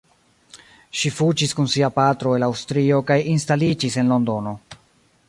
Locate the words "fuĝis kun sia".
1.17-1.91